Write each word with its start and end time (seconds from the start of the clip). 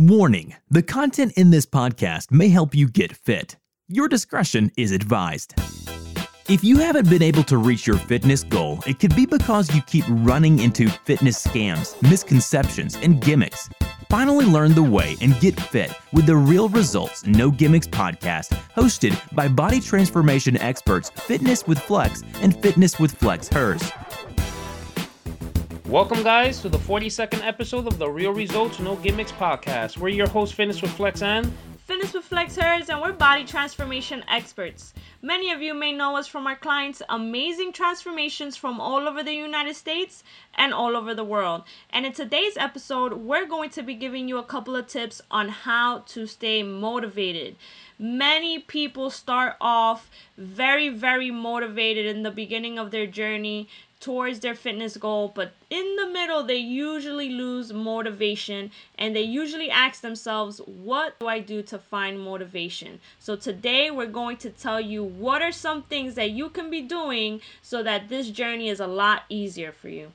Warning 0.00 0.54
the 0.70 0.82
content 0.82 1.34
in 1.36 1.50
this 1.50 1.66
podcast 1.66 2.30
may 2.30 2.48
help 2.48 2.74
you 2.74 2.88
get 2.88 3.14
fit. 3.14 3.58
Your 3.86 4.08
discretion 4.08 4.72
is 4.78 4.92
advised. 4.92 5.52
If 6.48 6.64
you 6.64 6.78
haven't 6.78 7.10
been 7.10 7.20
able 7.22 7.42
to 7.44 7.58
reach 7.58 7.86
your 7.86 7.98
fitness 7.98 8.42
goal, 8.42 8.78
it 8.86 8.98
could 8.98 9.14
be 9.14 9.26
because 9.26 9.74
you 9.74 9.82
keep 9.82 10.06
running 10.08 10.60
into 10.60 10.88
fitness 10.88 11.46
scams, 11.46 12.00
misconceptions, 12.00 12.96
and 12.96 13.20
gimmicks. 13.20 13.68
Finally, 14.08 14.46
learn 14.46 14.72
the 14.72 14.82
way 14.82 15.18
and 15.20 15.38
get 15.38 15.60
fit 15.60 15.92
with 16.14 16.24
the 16.24 16.34
Real 16.34 16.70
Results 16.70 17.26
No 17.26 17.50
Gimmicks 17.50 17.86
podcast, 17.86 18.58
hosted 18.74 19.14
by 19.34 19.48
body 19.48 19.80
transformation 19.80 20.56
experts 20.56 21.10
Fitness 21.10 21.66
with 21.66 21.78
Flex 21.78 22.22
and 22.40 22.58
Fitness 22.62 22.98
with 22.98 23.12
Flex 23.12 23.48
Hers. 23.48 23.92
Welcome, 25.90 26.22
guys, 26.22 26.60
to 26.60 26.68
the 26.68 26.78
42nd 26.78 27.44
episode 27.44 27.88
of 27.88 27.98
the 27.98 28.08
Real 28.08 28.32
Results 28.32 28.78
No 28.78 28.94
Gimmicks 28.94 29.32
podcast. 29.32 29.98
We're 29.98 30.10
your 30.10 30.28
host, 30.28 30.54
Fitness 30.54 30.80
with 30.80 30.92
Flex 30.92 31.20
and 31.20 31.52
Fitness 31.84 32.14
with 32.14 32.26
Flex 32.26 32.54
Hers, 32.54 32.88
and 32.88 33.00
we're 33.00 33.12
body 33.12 33.44
transformation 33.44 34.22
experts. 34.28 34.94
Many 35.20 35.50
of 35.50 35.60
you 35.60 35.74
may 35.74 35.90
know 35.90 36.16
us 36.16 36.28
from 36.28 36.46
our 36.46 36.54
clients' 36.54 37.02
amazing 37.08 37.72
transformations 37.72 38.56
from 38.56 38.80
all 38.80 39.08
over 39.08 39.24
the 39.24 39.34
United 39.34 39.74
States 39.74 40.22
and 40.54 40.72
all 40.72 40.96
over 40.96 41.12
the 41.12 41.24
world. 41.24 41.64
And 41.92 42.06
in 42.06 42.12
today's 42.12 42.56
episode, 42.56 43.14
we're 43.14 43.46
going 43.46 43.70
to 43.70 43.82
be 43.82 43.96
giving 43.96 44.28
you 44.28 44.38
a 44.38 44.44
couple 44.44 44.76
of 44.76 44.86
tips 44.86 45.20
on 45.28 45.48
how 45.48 46.04
to 46.10 46.28
stay 46.28 46.62
motivated. 46.62 47.56
Many 47.98 48.60
people 48.60 49.10
start 49.10 49.56
off 49.60 50.08
very, 50.38 50.88
very 50.88 51.32
motivated 51.32 52.06
in 52.06 52.22
the 52.22 52.30
beginning 52.30 52.78
of 52.78 52.92
their 52.92 53.08
journey 53.08 53.68
towards 54.00 54.40
their 54.40 54.54
fitness 54.54 54.96
goal, 54.96 55.30
but 55.34 55.52
in 55.68 55.96
the 55.96 56.06
middle, 56.06 56.42
they 56.42 56.56
usually 56.56 57.28
lose 57.28 57.72
motivation 57.72 58.70
and 58.98 59.14
they 59.14 59.22
usually 59.22 59.70
ask 59.70 60.00
themselves, 60.00 60.60
What 60.66 61.18
do 61.20 61.28
I 61.28 61.40
do 61.40 61.62
to 61.62 61.78
find 61.78 62.18
motivation? 62.18 63.00
So, 63.18 63.36
today 63.36 63.90
we're 63.90 64.06
going 64.06 64.38
to 64.38 64.50
tell 64.50 64.80
you 64.80 65.04
what 65.04 65.42
are 65.42 65.52
some 65.52 65.82
things 65.82 66.14
that 66.14 66.30
you 66.30 66.48
can 66.48 66.70
be 66.70 66.82
doing 66.82 67.40
so 67.62 67.82
that 67.82 68.08
this 68.08 68.30
journey 68.30 68.68
is 68.68 68.80
a 68.80 68.86
lot 68.86 69.24
easier 69.28 69.70
for 69.70 69.88
you. 69.88 70.12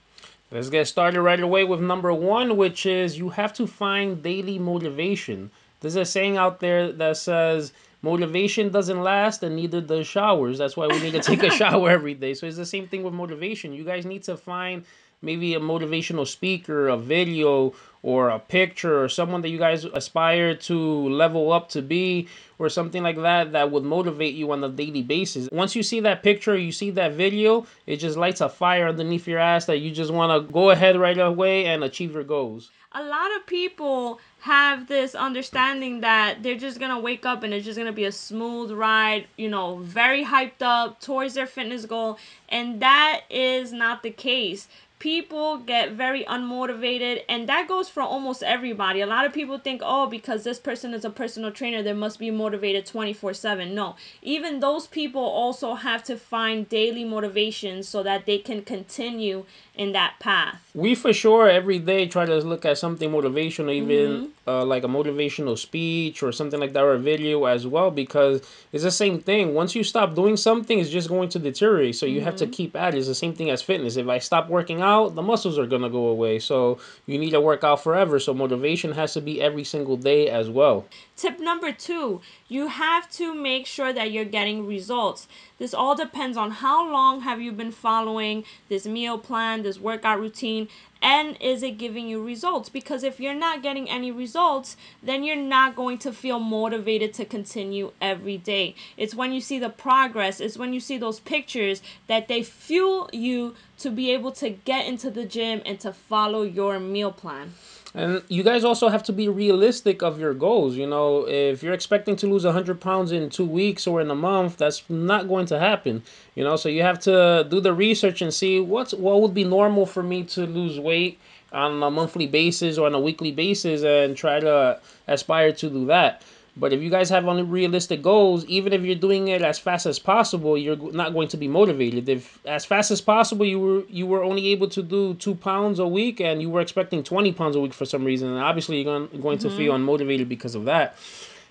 Let's 0.52 0.70
get 0.70 0.88
started 0.88 1.22
right 1.22 1.40
away 1.40 1.64
with 1.64 1.80
number 1.80 2.14
one, 2.14 2.58
which 2.58 2.86
is 2.86 3.18
you 3.18 3.30
have 3.30 3.54
to 3.54 3.68
find 3.68 4.22
daily 4.22 4.60
motivation. 4.60 5.52
There's 5.82 5.96
a 5.96 6.06
saying 6.06 6.38
out 6.38 6.60
there 6.60 6.92
that 6.92 7.18
says, 7.18 7.74
motivation 8.06 8.70
doesn't 8.70 9.02
last 9.02 9.42
and 9.42 9.56
neither 9.56 9.82
does 9.82 10.06
showers. 10.06 10.60
That's 10.60 10.78
why 10.78 10.86
we 10.88 11.00
need 11.02 11.14
to 11.14 11.22
take 11.22 11.42
a 11.42 11.50
shower 11.62 11.90
every 11.90 12.14
day. 12.14 12.36
So 12.36 12.46
it's 12.46 12.56
the 12.56 12.66
same 12.66 12.88
thing 12.88 13.02
with 13.04 13.16
motivation. 13.16 13.74
You 13.74 13.84
guys 13.84 14.06
need 14.06 14.24
to 14.24 14.38
find 14.38 14.86
maybe 15.22 15.54
a 15.54 15.60
motivational 15.60 16.28
speaker 16.28 16.88
a 16.88 16.98
video 16.98 17.74
or 18.04 18.30
a 18.30 18.38
picture 18.38 19.04
or 19.04 19.10
someone 19.10 19.42
that 19.42 19.50
you 19.50 19.58
guys 19.58 19.84
aspire 19.84 20.54
to 20.54 21.10
level 21.10 21.52
up 21.52 21.70
to 21.70 21.82
be 21.82 22.28
or 22.60 22.70
something 22.70 23.02
like 23.02 23.18
that 23.18 23.52
that 23.52 23.72
would 23.72 23.84
motivate 23.84 24.36
you 24.36 24.52
on 24.52 24.64
a 24.64 24.70
daily 24.70 25.02
basis. 25.02 25.50
Once 25.52 25.76
you 25.76 25.82
see 25.82 26.00
that 26.00 26.22
picture 26.22 26.56
you 26.56 26.72
see 26.72 26.92
that 26.92 27.14
video 27.14 27.66
it 27.88 27.98
just 27.98 28.18
lights 28.18 28.42
a 28.42 28.50
fire 28.50 28.88
underneath 28.88 29.28
your 29.28 29.40
ass 29.40 29.66
that 29.66 29.80
you 29.80 29.92
just 29.92 30.12
want 30.12 30.32
to 30.32 30.54
go 30.54 30.70
ahead 30.70 31.00
right 31.00 31.18
away 31.18 31.66
and 31.66 31.84
achieve 31.84 32.14
your 32.14 32.24
goals. 32.24 32.70
A 32.98 33.04
lot 33.04 33.36
of 33.36 33.46
people 33.46 34.22
have 34.40 34.88
this 34.88 35.16
understanding 35.16 36.00
that 36.02 36.44
they're 36.44 36.56
just 36.56 36.80
gonna 36.80 37.00
wake 37.00 37.26
up 37.26 37.44
and 37.44 37.54
it's 37.54 37.66
just 37.66 37.78
gonna 37.78 37.92
be 37.92 38.06
a 38.06 38.12
smooth 38.12 38.72
ride, 38.72 39.28
you 39.36 39.50
know, 39.50 39.78
very 39.78 40.24
hyped 40.24 40.62
up 40.62 41.02
towards 41.02 41.34
their 41.34 41.48
fitness 41.48 41.86
goal, 41.86 42.18
and 42.48 42.80
that 42.82 43.22
is 43.30 43.74
not 43.74 44.04
the 44.04 44.12
case 44.12 44.68
people 45.00 45.58
get 45.58 45.92
very 45.92 46.24
unmotivated 46.24 47.22
and 47.28 47.50
that 47.50 47.68
goes 47.68 47.90
for 47.90 48.02
almost 48.02 48.42
everybody 48.42 49.02
a 49.02 49.06
lot 49.06 49.26
of 49.26 49.34
people 49.34 49.58
think 49.58 49.82
oh 49.84 50.08
because 50.08 50.44
this 50.44 50.58
person 50.58 50.94
is 50.94 51.04
a 51.04 51.10
personal 51.10 51.52
trainer 51.52 51.84
they 51.84 51.92
must 51.92 52.18
be 52.18 52.32
motivated 52.32 52.86
24/7 52.86 53.74
no 53.74 53.96
even 54.22 54.62
those 54.62 54.88
people 54.88 55.22
also 55.22 55.76
have 55.76 56.02
to 56.04 56.18
find 56.18 56.70
daily 56.70 57.04
motivation 57.04 57.84
so 57.84 58.04
that 58.04 58.26
they 58.26 58.38
can 58.38 58.62
continue 58.62 59.44
in 59.76 59.92
that 59.92 60.14
path 60.20 60.72
we 60.74 60.96
for 60.96 61.12
sure 61.12 61.50
every 61.50 61.78
day 61.78 62.08
try 62.08 62.26
to 62.26 62.38
look 62.38 62.64
at 62.64 62.78
something 62.78 63.12
motivational 63.12 63.74
even 63.74 64.10
mm-hmm. 64.10 64.50
uh, 64.50 64.64
like 64.64 64.86
a 64.86 64.88
motivational 64.88 65.58
speech 65.58 66.24
or 66.24 66.32
something 66.32 66.60
like 66.60 66.72
that 66.72 66.84
or 66.84 66.94
a 66.94 67.00
video 67.00 67.44
as 67.44 67.68
well 67.68 67.92
because 67.92 68.42
it's 68.72 68.84
the 68.84 68.92
same 68.92 69.20
thing 69.20 69.54
once 69.54 69.76
you 69.76 69.84
stop 69.84 70.16
doing 70.16 70.38
something 70.38 70.80
it's 70.80 70.90
just 70.90 71.10
going 71.10 71.28
to 71.28 71.38
deteriorate 71.38 71.96
so 71.96 72.06
you 72.06 72.20
mm-hmm. 72.20 72.26
have 72.26 72.38
to 72.38 72.46
mm-hmm. 72.46 72.54
keep 72.54 72.76
at 72.78 72.96
it 72.96 72.98
it's 72.98 73.08
the 73.08 73.16
same 73.16 73.34
thing 73.34 73.50
as 73.50 73.62
fitness 73.62 73.98
if 73.98 74.08
i 74.08 74.18
stop 74.18 74.48
working 74.48 74.82
out, 74.82 74.85
the 74.86 75.22
muscles 75.22 75.58
are 75.58 75.66
gonna 75.66 75.90
go 75.90 76.08
away. 76.08 76.40
So 76.40 76.80
you 77.06 77.18
need 77.18 77.32
to 77.32 77.42
work 77.42 77.64
out 77.64 77.84
forever. 77.84 78.20
So 78.20 78.34
motivation 78.34 78.92
has 78.92 79.14
to 79.14 79.22
be 79.22 79.42
every 79.42 79.64
single 79.64 79.98
day 79.98 80.30
as 80.30 80.50
well. 80.50 80.86
Tip 81.18 81.40
number 81.40 81.72
two, 81.72 82.20
you 82.50 82.68
have 82.68 83.10
to 83.12 83.34
make 83.34 83.66
sure 83.66 83.94
that 83.94 84.12
you're 84.12 84.26
getting 84.26 84.68
results. 84.68 85.30
This 85.58 85.74
all 85.74 85.96
depends 85.96 86.36
on 86.36 86.52
how 86.52 86.92
long 86.92 87.22
have 87.22 87.40
you 87.40 87.54
been 87.54 87.72
following 87.72 88.44
this 88.68 88.86
meal 88.86 89.18
plan, 89.18 89.64
this 89.64 89.80
workout 89.80 90.20
routine, 90.20 90.68
and 91.02 91.38
is 91.40 91.64
it 91.64 91.78
giving 91.78 92.10
you 92.10 92.22
results? 92.22 92.68
Because 92.68 93.04
if 93.04 93.18
you're 93.22 93.34
not 93.34 93.64
getting 93.64 93.90
any 93.90 94.12
results, 94.12 94.76
then 95.02 95.24
you're 95.24 95.38
not 95.38 95.78
going 95.78 96.00
to 96.00 96.12
feel 96.12 96.40
motivated 96.40 97.14
to 97.14 97.24
continue 97.24 97.94
every 98.02 98.38
day. 98.38 98.76
It's 98.98 99.16
when 99.16 99.32
you 99.32 99.40
see 99.40 99.58
the 99.58 99.70
progress, 99.70 100.42
it's 100.42 100.58
when 100.58 100.74
you 100.74 100.82
see 100.82 100.98
those 100.98 101.22
pictures 101.22 101.82
that 102.08 102.28
they 102.28 102.44
fuel 102.44 103.10
you 103.14 103.56
to 103.78 103.90
be 103.90 104.12
able 104.12 104.34
to 104.34 104.50
get 104.50 104.86
into 104.86 105.10
the 105.10 105.26
gym 105.26 105.62
and 105.66 105.80
to 105.80 105.94
follow 105.94 106.44
your 106.44 106.78
meal 106.78 107.14
plan. 107.14 107.54
And 107.96 108.22
you 108.28 108.44
guys 108.44 108.66
also 108.66 108.90
have 108.90 109.04
to 109.04 109.14
be 109.14 109.30
realistic 109.30 110.04
of 110.04 110.20
your 110.20 110.34
goals. 110.34 110.76
You 110.76 110.86
know, 110.86 111.26
if 111.26 111.64
you're 111.64 111.74
expecting 111.74 112.18
to 112.18 112.28
lose 112.28 112.44
100 112.44 112.82
pounds 112.82 113.14
in 113.14 113.30
two 113.30 113.46
weeks 113.46 113.88
or 113.88 114.02
in 114.02 114.12
a 114.12 114.16
month, 114.16 114.58
that's 114.58 114.84
not 114.90 115.30
going 115.30 115.46
to 115.46 115.58
happen. 115.58 116.04
You 116.36 116.44
know, 116.44 116.58
so 116.58 116.68
you 116.68 116.82
have 116.82 117.00
to 117.02 117.48
do 117.50 117.62
the 117.62 117.74
research 117.74 118.22
and 118.22 118.34
see 118.34 118.60
what's 118.60 118.94
what 118.94 119.22
would 119.22 119.34
be 119.34 119.46
normal 119.46 119.86
for 119.86 120.04
me 120.04 120.26
to 120.26 120.46
lose 120.46 120.78
weight 120.78 121.20
on 121.54 121.82
a 121.82 121.90
monthly 121.90 122.28
basis 122.28 122.78
or 122.78 122.86
on 122.86 122.94
a 122.94 123.00
weekly 123.00 123.32
basis 123.32 123.84
and 123.84 124.18
try 124.18 124.42
to 124.42 124.78
aspire 125.08 125.54
to 125.54 125.70
do 125.70 125.86
that. 125.86 126.22
But 126.58 126.72
if 126.72 126.82
you 126.82 126.90
guys 126.90 127.10
have 127.10 127.28
unrealistic 127.28 128.02
goals, 128.02 128.46
even 128.46 128.72
if 128.72 128.82
you're 128.82 128.96
doing 128.96 129.28
it 129.28 129.42
as 129.42 129.60
fast 129.60 129.86
as 129.86 130.00
possible, 130.00 130.58
you're 130.58 130.78
not 130.94 131.14
going 131.14 131.28
to 131.30 131.38
be 131.38 131.50
motivated. 131.50 132.08
If 132.08 132.40
as 132.46 132.64
fast 132.64 132.92
as 132.92 133.02
possible 133.02 133.46
you 133.46 133.60
were 133.60 133.84
you 133.90 134.08
were 134.08 134.24
only 134.24 134.48
able 134.48 134.70
to 134.70 134.82
do 134.82 135.16
two 135.16 135.36
pounds 135.36 135.80
a 135.80 135.88
week 135.88 136.22
and 136.22 136.42
you 136.42 136.50
were 136.50 136.62
expecting 136.62 137.04
twenty 137.04 137.34
pounds 137.34 137.58
a 137.58 137.60
week 137.60 137.74
for 137.74 137.86
some 137.86 138.06
reason, 138.06 138.30
and 138.30 138.40
obviously 138.40 138.82
you're 138.82 138.86
going, 138.86 139.22
going 139.22 139.38
mm-hmm. 139.38 139.50
to 139.50 139.58
feel 139.58 139.74
mm-hmm. 139.74 139.90
unmotivated 139.90 140.30
because 140.30 140.56
of 140.56 140.64
that. 140.66 140.96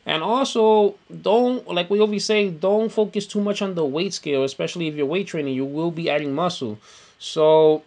And 0.06 0.22
also, 0.22 0.96
don't 1.22 1.68
like 1.68 1.90
we 1.90 2.00
always 2.00 2.24
say, 2.24 2.48
don't 2.48 2.90
focus 2.90 3.26
too 3.26 3.42
much 3.42 3.60
on 3.60 3.74
the 3.74 3.84
weight 3.84 4.14
scale, 4.14 4.44
especially 4.44 4.88
if 4.88 4.94
you're 4.94 5.06
weight 5.06 5.26
training. 5.26 5.54
You 5.54 5.66
will 5.66 5.90
be 5.90 6.08
adding 6.08 6.34
muscle, 6.34 6.78
so 7.18 7.82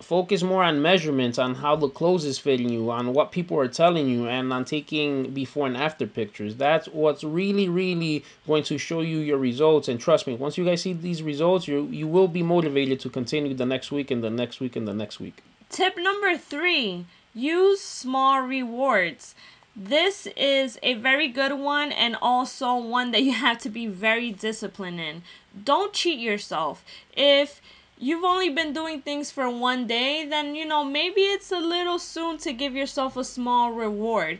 focus 0.00 0.42
more 0.42 0.64
on 0.64 0.80
measurements 0.80 1.38
on 1.38 1.54
how 1.54 1.76
the 1.76 1.88
clothes 1.88 2.24
is 2.24 2.38
fitting 2.38 2.68
you 2.70 2.90
on 2.90 3.12
what 3.12 3.32
people 3.32 3.58
are 3.58 3.68
telling 3.68 4.08
you 4.08 4.26
and 4.26 4.52
on 4.52 4.64
taking 4.64 5.30
before 5.32 5.66
and 5.66 5.76
after 5.76 6.06
pictures. 6.06 6.56
That's 6.56 6.86
what's 6.88 7.22
really 7.22 7.68
really 7.68 8.24
going 8.46 8.64
to 8.64 8.78
show 8.78 9.02
you 9.02 9.18
your 9.18 9.38
results. 9.38 9.88
And 9.88 10.00
trust 10.00 10.26
me 10.26 10.34
once 10.34 10.56
you 10.56 10.64
guys 10.64 10.82
see 10.82 10.92
these 10.92 11.22
results 11.22 11.68
you 11.68 11.86
you 11.86 12.06
will 12.06 12.28
be 12.28 12.42
motivated 12.42 13.00
to 13.00 13.10
continue 13.10 13.54
the 13.54 13.66
next 13.66 13.92
week 13.92 14.10
and 14.10 14.24
the 14.24 14.30
next 14.30 14.60
week 14.60 14.76
and 14.76 14.88
the 14.88 14.94
next 14.94 15.20
week. 15.20 15.42
Tip 15.68 15.96
number 15.96 16.36
three 16.36 17.04
use 17.34 17.80
small 17.80 18.40
rewards. 18.40 19.34
This 19.76 20.26
is 20.36 20.78
a 20.82 20.94
very 20.94 21.28
good 21.28 21.52
one 21.52 21.92
and 21.92 22.16
also 22.20 22.74
one 22.76 23.12
that 23.12 23.22
you 23.22 23.32
have 23.32 23.58
to 23.58 23.70
be 23.70 23.86
very 23.86 24.32
disciplined 24.32 25.00
in. 25.00 25.22
Don't 25.64 25.92
cheat 25.92 26.18
yourself. 26.18 26.84
If 27.16 27.60
you've 28.00 28.24
only 28.24 28.48
been 28.48 28.72
doing 28.72 29.02
things 29.02 29.30
for 29.30 29.50
one 29.50 29.86
day, 29.86 30.24
then 30.24 30.54
you 30.54 30.64
know 30.64 30.82
maybe 30.82 31.20
it's 31.20 31.52
a 31.52 31.58
little 31.58 31.98
soon 31.98 32.38
to 32.38 32.52
give 32.52 32.74
yourself 32.74 33.16
a 33.16 33.24
small 33.24 33.72
reward. 33.72 34.38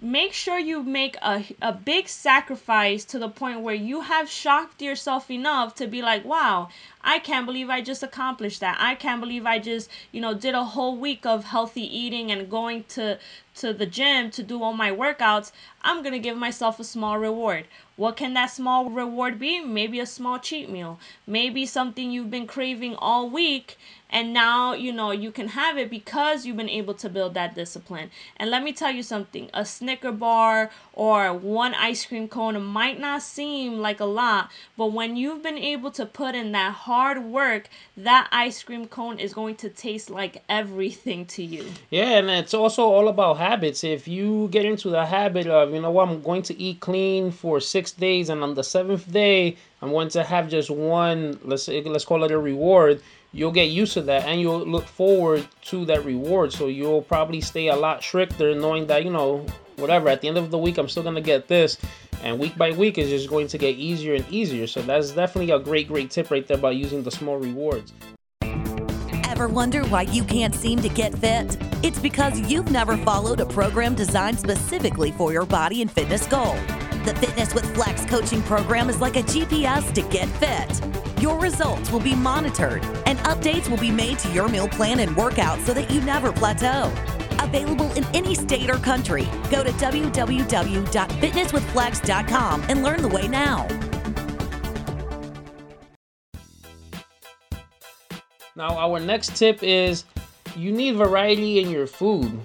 Make 0.00 0.32
sure 0.32 0.58
you 0.58 0.82
make 0.82 1.16
a, 1.22 1.44
a 1.60 1.72
big 1.72 2.08
sacrifice 2.08 3.04
to 3.04 3.20
the 3.20 3.28
point 3.28 3.60
where 3.60 3.74
you 3.74 4.00
have 4.00 4.28
shocked 4.28 4.82
yourself 4.82 5.30
enough 5.30 5.76
to 5.76 5.86
be 5.86 6.02
like, 6.02 6.24
wow, 6.24 6.70
I 7.02 7.20
can't 7.20 7.46
believe 7.46 7.70
I 7.70 7.82
just 7.82 8.02
accomplished 8.02 8.58
that. 8.60 8.78
I 8.80 8.96
can't 8.96 9.20
believe 9.20 9.46
I 9.46 9.60
just, 9.60 9.88
you 10.10 10.20
know, 10.20 10.34
did 10.34 10.56
a 10.56 10.64
whole 10.64 10.96
week 10.96 11.24
of 11.24 11.44
healthy 11.44 11.82
eating 11.82 12.32
and 12.32 12.50
going 12.50 12.82
to 12.96 13.18
to 13.56 13.72
the 13.72 13.86
gym 13.86 14.30
to 14.32 14.42
do 14.42 14.62
all 14.62 14.72
my 14.72 14.90
workouts. 14.90 15.52
I'm 15.82 16.02
going 16.02 16.14
to 16.14 16.18
give 16.18 16.36
myself 16.36 16.80
a 16.80 16.84
small 16.84 17.18
reward. 17.18 17.66
What 18.02 18.16
can 18.16 18.34
that 18.34 18.46
small 18.46 18.90
reward 18.90 19.38
be? 19.38 19.60
Maybe 19.60 20.00
a 20.00 20.06
small 20.06 20.40
cheat 20.40 20.68
meal. 20.68 20.98
Maybe 21.24 21.64
something 21.64 22.10
you've 22.10 22.32
been 22.32 22.48
craving 22.48 22.96
all 22.96 23.30
week 23.30 23.78
and 24.12 24.32
now 24.32 24.74
you 24.74 24.92
know 24.92 25.10
you 25.10 25.32
can 25.32 25.48
have 25.48 25.78
it 25.78 25.90
because 25.90 26.44
you've 26.44 26.56
been 26.56 26.68
able 26.68 26.94
to 26.94 27.08
build 27.08 27.34
that 27.34 27.54
discipline 27.54 28.10
and 28.36 28.50
let 28.50 28.62
me 28.62 28.72
tell 28.72 28.90
you 28.90 29.02
something 29.02 29.48
a 29.54 29.64
snicker 29.64 30.12
bar 30.12 30.70
or 30.92 31.32
one 31.32 31.74
ice 31.74 32.04
cream 32.04 32.28
cone 32.28 32.62
might 32.62 33.00
not 33.00 33.22
seem 33.22 33.78
like 33.78 33.98
a 34.00 34.04
lot 34.04 34.50
but 34.76 34.92
when 34.92 35.16
you've 35.16 35.42
been 35.42 35.58
able 35.58 35.90
to 35.90 36.04
put 36.04 36.34
in 36.34 36.52
that 36.52 36.72
hard 36.72 37.24
work 37.24 37.68
that 37.96 38.28
ice 38.30 38.62
cream 38.62 38.86
cone 38.86 39.18
is 39.18 39.32
going 39.32 39.56
to 39.56 39.68
taste 39.68 40.10
like 40.10 40.42
everything 40.48 41.24
to 41.24 41.42
you 41.42 41.64
Yeah, 41.90 42.18
and 42.18 42.28
it's 42.30 42.54
also 42.54 42.82
all 42.82 43.08
about 43.08 43.38
habits. 43.38 43.84
If 43.84 44.06
you 44.06 44.48
get 44.48 44.64
into 44.64 44.90
the 44.90 45.06
habit 45.06 45.46
of, 45.46 45.72
you 45.72 45.80
know 45.80 45.90
what, 45.90 46.08
I'm 46.08 46.20
going 46.22 46.42
to 46.42 46.58
eat 46.60 46.80
clean 46.80 47.30
for 47.30 47.60
six 47.60 47.91
days, 47.98 48.28
and 48.28 48.42
on 48.42 48.54
the 48.54 48.64
seventh 48.64 49.10
day, 49.10 49.56
I'm 49.80 49.90
going 49.90 50.08
to 50.10 50.22
have 50.22 50.48
just 50.48 50.70
one, 50.70 51.38
let's 51.44 51.68
let's 51.68 52.04
call 52.04 52.24
it 52.24 52.30
a 52.30 52.38
reward. 52.38 53.02
You'll 53.32 53.52
get 53.52 53.70
used 53.70 53.94
to 53.94 54.02
that, 54.02 54.24
and 54.24 54.40
you'll 54.40 54.66
look 54.66 54.84
forward 54.84 55.46
to 55.66 55.84
that 55.86 56.04
reward. 56.04 56.52
So 56.52 56.66
you'll 56.66 57.02
probably 57.02 57.40
stay 57.40 57.68
a 57.68 57.76
lot 57.76 58.02
stricter, 58.02 58.54
knowing 58.54 58.86
that 58.88 59.04
you 59.04 59.10
know, 59.10 59.46
whatever. 59.76 60.08
At 60.08 60.20
the 60.20 60.28
end 60.28 60.38
of 60.38 60.50
the 60.50 60.58
week, 60.58 60.78
I'm 60.78 60.88
still 60.88 61.02
gonna 61.02 61.20
get 61.20 61.48
this, 61.48 61.78
and 62.22 62.38
week 62.38 62.56
by 62.56 62.72
week 62.72 62.98
is 62.98 63.08
just 63.08 63.28
going 63.28 63.48
to 63.48 63.58
get 63.58 63.76
easier 63.76 64.14
and 64.14 64.28
easier. 64.30 64.66
So 64.66 64.82
that's 64.82 65.12
definitely 65.12 65.52
a 65.52 65.58
great, 65.58 65.88
great 65.88 66.10
tip 66.10 66.30
right 66.30 66.46
there 66.46 66.58
about 66.58 66.76
using 66.76 67.02
the 67.02 67.10
small 67.10 67.38
rewards. 67.38 67.92
Ever 69.24 69.48
wonder 69.48 69.82
why 69.86 70.02
you 70.02 70.22
can't 70.22 70.54
seem 70.54 70.80
to 70.82 70.88
get 70.88 71.16
fit? 71.18 71.56
It's 71.82 71.98
because 71.98 72.38
you've 72.38 72.70
never 72.70 72.96
followed 72.98 73.40
a 73.40 73.46
program 73.46 73.94
designed 73.94 74.38
specifically 74.38 75.10
for 75.12 75.32
your 75.32 75.46
body 75.46 75.82
and 75.82 75.90
fitness 75.90 76.26
goal. 76.26 76.54
The 77.04 77.14
Fitness 77.16 77.52
with 77.52 77.74
Flex 77.74 78.04
coaching 78.04 78.40
program 78.42 78.88
is 78.88 79.00
like 79.00 79.16
a 79.16 79.24
GPS 79.24 79.92
to 79.94 80.02
get 80.02 80.28
fit. 80.38 80.80
Your 81.20 81.36
results 81.36 81.90
will 81.90 81.98
be 81.98 82.14
monitored, 82.14 82.84
and 83.06 83.18
updates 83.20 83.68
will 83.68 83.76
be 83.76 83.90
made 83.90 84.20
to 84.20 84.30
your 84.30 84.48
meal 84.48 84.68
plan 84.68 85.00
and 85.00 85.16
workout 85.16 85.58
so 85.62 85.74
that 85.74 85.90
you 85.90 86.00
never 86.02 86.30
plateau. 86.30 86.92
Available 87.40 87.90
in 87.94 88.04
any 88.14 88.36
state 88.36 88.70
or 88.70 88.76
country. 88.76 89.24
Go 89.50 89.64
to 89.64 89.70
www.fitnesswithflex.com 89.70 92.64
and 92.68 92.84
learn 92.84 93.02
the 93.02 93.08
way 93.08 93.26
now. 93.26 93.66
Now, 98.54 98.78
our 98.78 99.00
next 99.00 99.36
tip 99.36 99.64
is 99.64 100.04
you 100.54 100.70
need 100.70 100.94
variety 100.94 101.58
in 101.58 101.68
your 101.68 101.88
food. 101.88 102.40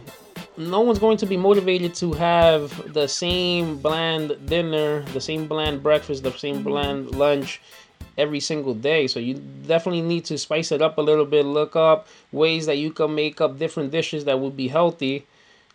No 0.57 0.81
one's 0.81 0.99
going 0.99 1.17
to 1.17 1.25
be 1.25 1.37
motivated 1.37 1.93
to 1.95 2.13
have 2.13 2.93
the 2.93 3.07
same 3.07 3.77
bland 3.77 4.35
dinner, 4.45 5.01
the 5.13 5.21
same 5.21 5.47
bland 5.47 5.83
breakfast, 5.83 6.23
the 6.23 6.31
same 6.31 6.55
mm-hmm. 6.55 6.63
bland 6.63 7.15
lunch 7.15 7.61
every 8.17 8.39
single 8.39 8.73
day. 8.73 9.07
So 9.07 9.19
you 9.19 9.35
definitely 9.35 10.01
need 10.01 10.25
to 10.25 10.37
spice 10.37 10.71
it 10.71 10.81
up 10.81 10.97
a 10.97 11.01
little 11.01 11.25
bit. 11.25 11.45
Look 11.45 11.75
up 11.75 12.07
ways 12.31 12.65
that 12.65 12.77
you 12.77 12.91
can 12.91 13.13
make 13.13 13.39
up 13.39 13.59
different 13.59 13.91
dishes 13.91 14.25
that 14.25 14.39
would 14.39 14.57
be 14.57 14.67
healthy. 14.67 15.25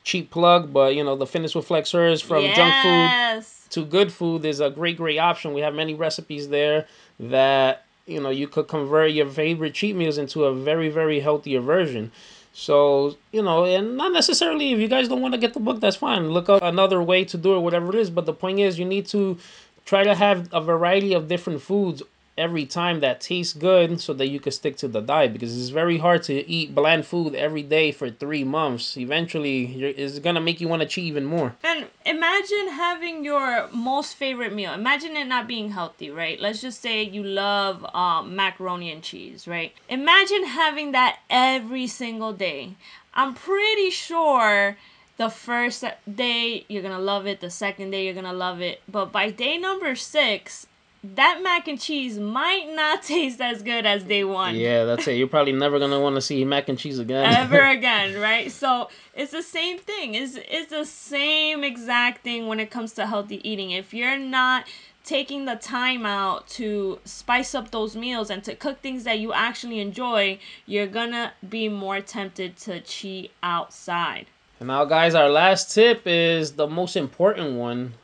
Cheap 0.05 0.33
plug, 0.33 0.73
but 0.73 0.97
you 0.97 1.05
know, 1.05 1.15
the 1.15 1.27
Fitness 1.27 1.55
with 1.55 1.67
Flex 1.67 1.93
Hers 1.93 2.21
from 2.21 2.45
junk 2.55 2.75
food 2.83 3.45
to 3.73 3.85
good 3.87 4.13
food 4.13 4.45
is 4.45 4.61
a 4.61 4.71
great 4.71 4.99
great 4.99 5.19
option 5.19 5.55
we 5.55 5.63
have 5.63 5.75
many 5.75 5.95
recipes 5.95 6.49
there 6.49 6.87
that 7.19 7.87
you 8.07 8.21
know 8.21 8.29
you 8.29 8.47
could 8.47 8.69
convert 8.69 9.11
your 9.13 9.29
favorite 9.29 9.73
cheat 9.75 9.97
meals 9.97 10.19
into 10.19 10.45
a 10.45 10.55
very 10.55 10.91
very 10.91 11.21
healthier 11.21 11.61
version 11.61 12.13
so 12.53 13.17
you 13.33 13.43
know 13.43 13.65
and 13.65 13.97
not 13.97 14.13
necessarily 14.13 14.73
if 14.73 14.79
you 14.79 14.89
guys 14.89 15.09
don't 15.09 15.23
want 15.23 15.33
to 15.33 15.39
get 15.39 15.55
the 15.55 15.61
book 15.61 15.81
that's 15.81 15.97
fine. 15.97 16.31
Look 16.31 16.49
up 16.49 16.63
another 16.63 17.03
way 17.03 17.25
to 17.25 17.37
do 17.37 17.57
it 17.57 17.61
whatever 17.61 17.89
it 17.89 17.95
is 17.95 18.11
but 18.11 18.27
the 18.27 18.35
point 18.35 18.59
is 18.61 18.79
you 18.79 18.85
need 18.85 19.07
to 19.07 19.39
try 19.85 20.05
to 20.05 20.15
have 20.15 20.49
a 20.53 20.61
variety 20.61 21.13
of 21.15 21.29
different 21.29 21.61
foods 21.63 22.03
every 22.39 22.65
time 22.65 23.01
that 23.01 23.21
tastes 23.21 23.53
good 23.53 24.01
so 24.01 24.13
that 24.15 24.29
you 24.29 24.41
can 24.41 24.53
stick 24.53 24.77
to 24.77 24.89
the 24.89 25.01
diet 25.01 25.33
because 25.33 25.57
it's 25.59 25.69
very 25.69 25.99
hard 25.99 26.23
to 26.23 26.49
eat 26.49 26.75
bland 26.75 27.05
food 27.05 27.35
every 27.35 27.63
day 27.63 27.93
for 27.93 28.11
three 28.11 28.45
months 28.45 28.97
eventually 28.97 29.65
it's 29.83 30.19
gonna 30.19 30.41
make 30.41 30.61
you 30.61 30.69
want 30.69 30.81
to 30.81 30.89
cheat 30.89 31.05
even 31.05 31.25
more 31.25 31.55
And 31.63 31.87
imagine 32.07 32.69
having 32.69 33.25
your 33.25 33.69
most 33.73 34.15
favorite 34.17 34.53
meal. 34.55 34.73
Imagine 34.73 35.17
it 35.17 35.27
not 35.27 35.47
being 35.47 35.71
healthy, 35.71 36.11
right? 36.11 36.41
Let's 36.41 36.61
just 36.61 36.81
say 36.81 37.03
you 37.03 37.23
love 37.23 37.85
um, 37.95 38.35
macaroni 38.35 38.91
and 38.91 39.03
cheese, 39.03 39.47
right? 39.47 39.73
Imagine 39.89 40.45
having 40.45 40.93
that 40.93 41.21
every 41.31 41.87
single 41.87 42.33
day. 42.33 42.75
I'm 43.15 43.35
pretty 43.35 43.91
sure 43.91 44.77
the 45.17 45.29
first 45.29 45.85
day 46.13 46.65
you're 46.69 46.83
gonna 46.83 46.99
love 46.99 47.27
it, 47.27 47.41
the 47.41 47.51
second 47.51 47.91
day 47.91 48.05
you're 48.05 48.15
gonna 48.15 48.33
love 48.33 48.61
it, 48.61 48.81
but 48.89 49.13
by 49.13 49.31
day 49.31 49.59
number 49.59 49.95
six, 49.95 50.67
that 51.05 51.41
mac 51.43 51.67
and 51.67 51.81
cheese 51.81 52.19
might 52.19 52.73
not 52.75 53.03
taste 53.15 53.41
as 53.41 53.63
good 53.63 53.85
as 53.85 54.05
day 54.05 54.25
one 54.25 54.55
Yeah, 54.55 54.85
that's 54.85 55.07
it. 55.09 55.15
You're 55.15 55.29
probably 55.29 55.53
never 55.53 55.79
gonna 55.79 56.01
want 56.01 56.15
to 56.17 56.21
see 56.21 56.45
mac 56.45 56.69
and 56.69 56.79
cheese 56.79 56.99
again. 56.99 57.25
ever 57.35 57.61
again, 57.71 58.21
right? 58.21 58.51
So 58.51 58.89
it's 59.15 59.33
the 59.33 59.43
same 59.43 59.79
thing. 59.79 60.15
It's 60.15 60.37
it's 60.37 60.71
the 60.71 60.85
same 60.85 61.65
exact 61.65 62.23
thing 62.23 62.47
when 62.47 62.61
it 62.61 62.71
comes 62.71 62.93
to 62.95 63.07
healthy 63.07 63.47
eating. 63.49 63.73
If 63.73 63.93
you're 63.93 64.19
not 64.19 64.67
taking 65.05 65.45
the 65.45 65.57
time 65.57 66.07
out 66.07 66.47
to 66.47 67.01
spice 67.05 67.57
up 67.57 67.73
those 67.73 67.97
meals 67.97 68.31
and 68.31 68.45
to 68.45 68.55
cook 68.55 68.81
things 68.81 69.03
that 69.03 69.19
you 69.19 69.33
actually 69.33 69.81
enjoy, 69.81 70.39
you're 70.67 70.87
gonna 70.87 71.33
be 71.49 71.69
more 71.69 72.01
tempted 72.01 72.57
to 72.59 72.81
cheat 72.81 73.33
outside. 73.43 74.27
And 74.61 74.69
now, 74.69 74.85
guys, 74.85 75.17
our 75.17 75.29
last 75.29 75.75
tip 75.75 76.03
is 76.07 76.53
the 76.53 76.69
most 76.69 76.95
important 76.95 77.57
one: 77.57 77.95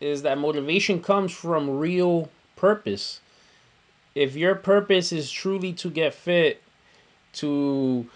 is 0.00 0.22
that 0.22 0.38
motivation 0.38 1.02
comes 1.02 1.32
from 1.32 1.78
real 1.78 2.28
purpose. 2.56 3.20
If 4.14 4.34
your 4.34 4.54
purpose 4.54 5.12
is 5.12 5.30
truly 5.30 5.72
to 5.74 5.90
get 5.90 6.14
fit, 6.14 6.62
to 7.34 8.06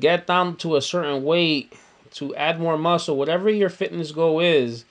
get 0.00 0.26
down 0.26 0.56
to 0.56 0.76
a 0.76 0.82
certain 0.82 1.22
weight, 1.22 1.72
to 2.14 2.34
add 2.34 2.60
more 2.60 2.76
muscle, 2.76 3.16
whatever 3.16 3.48
your 3.48 3.70
fitness 3.70 4.12
goal 4.12 4.40
is, 4.40 4.84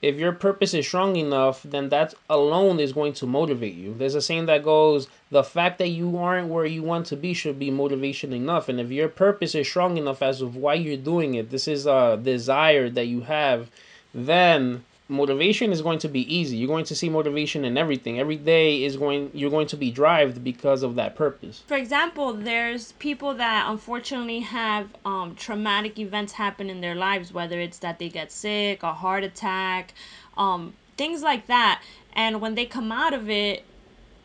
if 0.00 0.16
your 0.16 0.32
purpose 0.32 0.74
is 0.74 0.86
strong 0.86 1.16
enough, 1.16 1.62
then 1.64 1.88
that 1.88 2.14
alone 2.30 2.78
is 2.78 2.92
going 2.92 3.14
to 3.14 3.26
motivate 3.26 3.74
you. 3.74 3.94
There's 3.94 4.14
a 4.14 4.22
saying 4.22 4.46
that 4.46 4.62
goes, 4.62 5.08
the 5.30 5.42
fact 5.42 5.78
that 5.78 5.88
you 5.88 6.16
aren't 6.18 6.48
where 6.48 6.64
you 6.64 6.84
want 6.84 7.06
to 7.06 7.16
be 7.16 7.34
should 7.34 7.58
be 7.58 7.70
motivation 7.70 8.32
enough. 8.32 8.68
And 8.68 8.80
if 8.80 8.90
your 8.90 9.08
purpose 9.08 9.56
is 9.56 9.68
strong 9.68 9.96
enough 9.96 10.22
as 10.22 10.40
of 10.40 10.54
why 10.54 10.74
you're 10.74 10.96
doing 10.96 11.34
it, 11.34 11.50
this 11.50 11.66
is 11.66 11.86
a 11.86 12.18
desire 12.22 12.88
that 12.90 13.06
you 13.06 13.22
have, 13.22 13.70
then 14.14 14.84
motivation 15.08 15.72
is 15.72 15.80
going 15.80 15.98
to 16.00 16.08
be 16.08 16.22
easy. 16.34 16.56
You're 16.58 16.68
going 16.68 16.84
to 16.84 16.94
see 16.94 17.08
motivation 17.08 17.64
in 17.64 17.78
everything. 17.78 18.20
Every 18.20 18.36
day 18.36 18.84
is 18.84 18.96
going 18.96 19.30
you're 19.32 19.50
going 19.50 19.66
to 19.68 19.76
be 19.76 19.90
drived 19.90 20.44
because 20.44 20.82
of 20.82 20.94
that 20.96 21.16
purpose. 21.16 21.62
For 21.66 21.76
example, 21.76 22.34
there's 22.34 22.92
people 22.92 23.34
that 23.34 23.70
unfortunately 23.70 24.40
have 24.40 24.88
um, 25.04 25.34
traumatic 25.34 25.98
events 25.98 26.32
happen 26.32 26.68
in 26.68 26.80
their 26.80 26.94
lives, 26.94 27.32
whether 27.32 27.58
it's 27.58 27.78
that 27.78 27.98
they 27.98 28.10
get 28.10 28.30
sick, 28.30 28.82
a 28.82 28.92
heart 28.92 29.24
attack, 29.24 29.94
um, 30.36 30.74
things 30.96 31.22
like 31.22 31.46
that. 31.46 31.82
And 32.12 32.40
when 32.40 32.54
they 32.54 32.66
come 32.66 32.92
out 32.92 33.14
of 33.14 33.30
it, 33.30 33.64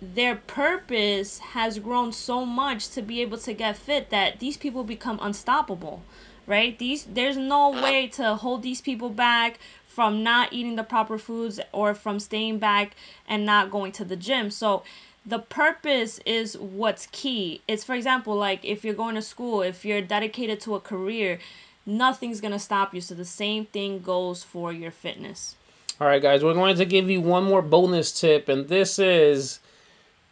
their 0.02 0.36
purpose 0.36 1.40
has 1.40 1.80
grown 1.80 2.12
so 2.12 2.46
much 2.46 2.90
to 2.90 3.02
be 3.02 3.22
able 3.22 3.38
to 3.38 3.54
get 3.54 3.78
fit 3.78 4.10
that 4.10 4.40
these 4.40 4.58
people 4.58 4.84
become 4.84 5.18
unstoppable 5.22 6.04
right 6.46 6.78
these 6.78 7.06
there's 7.06 7.38
no 7.38 7.70
way 7.70 8.08
to 8.08 8.36
hold 8.36 8.62
these 8.62 8.82
people 8.82 9.10
back 9.10 9.60
from 9.94 10.24
not 10.24 10.52
eating 10.54 10.76
the 10.76 10.84
proper 10.84 11.18
foods 11.18 11.60
or 11.72 11.94
from 11.94 12.20
staying 12.20 12.60
back 12.60 12.96
and 13.28 13.46
not 13.46 13.72
going 13.72 13.92
to 13.94 14.06
the 14.06 14.16
gym. 14.16 14.50
So 14.50 14.84
the 15.26 15.40
purpose 15.40 16.20
is 16.26 16.58
what's 16.58 17.08
key. 17.12 17.62
It's 17.68 17.84
for 17.84 17.96
example 17.96 18.36
like 18.36 18.64
if 18.64 18.84
you're 18.84 18.94
going 18.94 19.16
to 19.16 19.22
school 19.22 19.62
if 19.62 19.86
you're 19.86 20.02
dedicated 20.02 20.60
to 20.62 20.76
a 20.76 20.80
career 20.80 21.40
nothing's 21.86 22.42
going 22.42 22.54
to 22.54 22.60
stop 22.60 22.94
you. 22.94 23.02
So 23.02 23.16
the 23.16 23.26
same 23.26 23.66
thing 23.66 24.00
goes 24.00 24.44
for 24.44 24.72
your 24.72 24.92
fitness. 24.92 25.56
All 26.00 26.08
right, 26.08 26.22
guys, 26.22 26.44
we're 26.44 26.54
going 26.54 26.76
to 26.78 26.86
give 26.86 27.10
you 27.10 27.22
one 27.22 27.44
more 27.44 27.62
bonus 27.62 28.20
tip, 28.20 28.50
and 28.50 28.68
this 28.68 28.98
is 28.98 29.60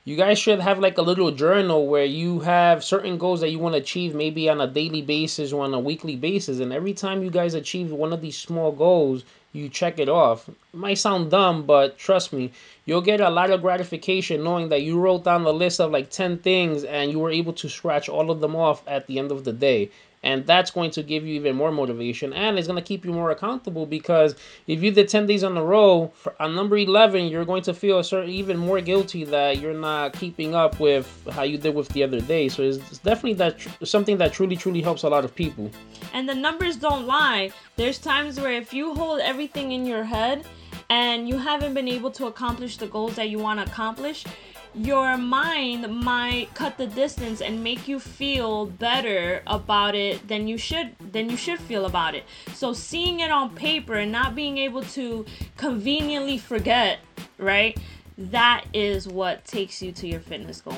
you 0.04 0.16
guys 0.16 0.40
should 0.40 0.60
have 0.60 0.80
like 0.80 0.98
a 0.98 1.04
little 1.04 1.30
journal 1.30 1.86
where 1.86 2.06
you 2.06 2.40
have 2.40 2.84
certain 2.84 3.20
goals 3.20 3.40
that 3.42 3.52
you 3.52 3.60
want 3.60 3.76
to 3.76 3.82
achieve 3.82 4.16
maybe 4.16 4.50
on 4.50 4.60
a 4.60 4.66
daily 4.66 5.04
basis 5.04 5.54
or 5.54 5.64
on 5.64 5.76
a 5.76 5.80
weekly 5.80 6.16
basis. 6.16 6.60
And 6.60 6.74
every 6.74 6.94
time 6.94 7.22
you 7.22 7.30
guys 7.30 7.54
achieve 7.54 7.92
one 7.92 8.12
of 8.12 8.20
these 8.20 8.36
small 8.36 8.72
goals, 8.72 9.24
you 9.54 9.70
check 9.70 10.00
it 10.00 10.10
off. 10.10 10.50
It 10.50 10.56
might 10.74 10.98
sound 10.98 11.30
dumb, 11.30 11.68
but 11.68 12.00
trust 12.00 12.34
me, 12.34 12.52
you'll 12.86 13.02
get 13.02 13.22
a 13.22 13.30
lot 13.30 13.52
of 13.52 13.62
gratification 13.62 14.44
knowing 14.44 14.70
that 14.70 14.82
you 14.82 15.00
wrote 15.00 15.24
down 15.24 15.46
a 15.46 15.52
list 15.52 15.80
of 15.80 15.92
like 15.92 16.10
10 16.10 16.40
things 16.40 16.84
and 16.84 17.12
you 17.12 17.20
were 17.20 17.30
able 17.30 17.54
to 17.54 17.70
scratch 17.70 18.10
all 18.10 18.32
of 18.32 18.40
them 18.40 18.56
off 18.56 18.82
at 18.88 19.06
the 19.06 19.20
end 19.20 19.32
of 19.32 19.44
the 19.44 19.54
day. 19.54 19.92
And 20.24 20.46
that's 20.46 20.72
going 20.72 20.92
to 20.92 21.04
give 21.04 21.26
you 21.26 21.36
even 21.36 21.56
more 21.56 21.72
motivation 21.72 22.34
and 22.34 22.58
it's 22.58 22.68
going 22.68 22.82
to 22.82 22.88
keep 22.88 23.06
you 23.06 23.12
more 23.12 23.32
accountable 23.32 23.86
because 23.86 24.36
if 24.68 24.84
you 24.84 24.92
did 24.92 25.10
10 25.10 25.26
days 25.26 25.44
on 25.44 25.58
a 25.58 25.64
row 25.64 26.12
on 26.40 26.56
number 26.56 26.78
11 26.78 27.26
you're 27.26 27.46
going 27.46 27.64
to 27.64 27.74
feel 27.74 28.00
a 28.00 28.04
certain 28.04 28.30
even 28.30 28.58
more 28.58 28.82
guilty 28.82 29.24
that 29.24 29.60
you're 29.60 29.74
not 29.74 30.14
keeping 30.14 30.54
up 30.56 30.80
with 30.80 31.28
how 31.32 31.44
you 31.44 31.58
did 31.58 31.76
with 31.76 31.90
the 31.90 32.04
other 32.04 32.22
day. 32.22 32.50
So 32.50 32.64
it's, 32.64 32.78
it's 32.78 32.98
definitely 33.00 33.34
that 33.36 33.58
tr- 33.58 33.86
something 33.86 34.18
that 34.18 34.34
truly 34.34 34.56
truly 34.56 34.82
helps 34.82 35.04
a 35.04 35.10
lot 35.10 35.26
of 35.26 35.34
people. 35.34 35.72
And 36.14 36.28
the 36.28 36.36
numbers 36.36 36.76
don't 36.76 37.06
lie. 37.06 37.52
There's 37.76 38.00
times 38.00 38.40
where 38.40 38.54
if 38.54 38.74
you 38.74 38.94
hold 38.94 39.20
everything 39.22 39.72
in 39.72 39.86
your 39.86 40.04
head 40.04 40.46
and 40.90 41.28
you 41.28 41.38
haven't 41.38 41.74
been 41.74 41.88
able 41.88 42.12
to 42.12 42.28
accomplish 42.28 42.78
the 42.78 42.88
goals 42.88 43.16
that 43.16 43.30
you 43.30 43.40
want 43.40 43.60
to 43.60 43.66
accomplish 43.72 44.26
your 44.74 45.18
mind 45.18 45.90
might 46.04 46.54
cut 46.54 46.78
the 46.78 46.88
distance 46.88 47.42
and 47.42 47.64
make 47.64 47.88
you 47.88 48.00
feel 48.00 48.66
better 48.66 49.44
about 49.48 49.96
it 49.96 50.28
than 50.28 50.48
you 50.48 50.58
should 50.58 50.96
than 51.12 51.30
you 51.30 51.38
should 51.38 51.60
feel 51.60 51.86
about 51.86 52.16
it. 52.16 52.24
So 52.54 52.74
seeing 52.74 53.20
it 53.20 53.32
on 53.32 53.54
paper 53.56 53.96
and 53.96 54.12
not 54.12 54.36
being 54.36 54.58
able 54.58 54.84
to 54.84 55.26
conveniently 55.58 56.38
forget, 56.38 57.00
right? 57.38 57.78
That 58.18 58.66
is 58.74 59.08
what 59.08 59.46
takes 59.46 59.82
you 59.82 59.92
to 59.94 60.08
your 60.08 60.20
fitness 60.20 60.62
goal. 60.62 60.78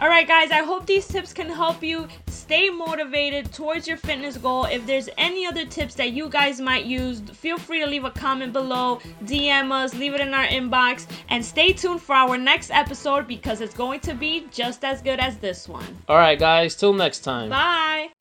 All 0.00 0.08
right, 0.08 0.26
guys, 0.26 0.50
I 0.50 0.64
hope 0.64 0.86
these 0.86 1.06
tips 1.06 1.32
can 1.32 1.48
help 1.48 1.82
you 1.82 2.08
stay 2.26 2.68
motivated 2.68 3.52
towards 3.52 3.86
your 3.86 3.96
fitness 3.96 4.36
goal. 4.36 4.64
If 4.64 4.84
there's 4.86 5.08
any 5.16 5.46
other 5.46 5.64
tips 5.64 5.94
that 5.94 6.12
you 6.12 6.28
guys 6.28 6.60
might 6.60 6.84
use, 6.84 7.20
feel 7.20 7.58
free 7.58 7.80
to 7.80 7.86
leave 7.86 8.04
a 8.04 8.10
comment 8.10 8.52
below, 8.52 9.00
DM 9.24 9.70
us, 9.70 9.94
leave 9.94 10.14
it 10.14 10.20
in 10.20 10.34
our 10.34 10.46
inbox, 10.46 11.06
and 11.28 11.44
stay 11.44 11.72
tuned 11.72 12.02
for 12.02 12.14
our 12.14 12.36
next 12.36 12.70
episode 12.72 13.28
because 13.28 13.60
it's 13.60 13.74
going 13.74 14.00
to 14.00 14.14
be 14.14 14.46
just 14.50 14.84
as 14.84 15.00
good 15.00 15.20
as 15.20 15.38
this 15.38 15.68
one. 15.68 15.96
All 16.08 16.16
right, 16.16 16.38
guys, 16.38 16.74
till 16.74 16.92
next 16.92 17.20
time. 17.20 17.50
Bye. 17.50 18.13